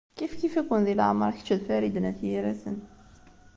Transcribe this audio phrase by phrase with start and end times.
[0.17, 2.77] Kifkif-iken di leɛmeṛ kečč d Farid n At Yiraten.